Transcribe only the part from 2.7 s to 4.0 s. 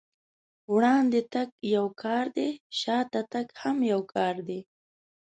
شاته تګ هم يو